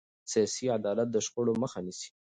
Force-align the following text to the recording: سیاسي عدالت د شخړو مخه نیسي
سیاسي 0.31 0.65
عدالت 0.77 1.07
د 1.11 1.17
شخړو 1.25 1.53
مخه 1.61 1.79
نیسي 1.85 2.09